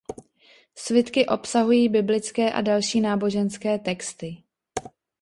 Svitky 0.75 1.25
obsahují 1.25 1.89
biblické 1.89 2.51
a 2.51 2.61
další 2.61 3.01
náboženské 3.01 3.79
texty. 3.79 4.43